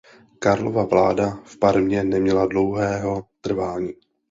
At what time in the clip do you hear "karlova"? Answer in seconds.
0.39-0.85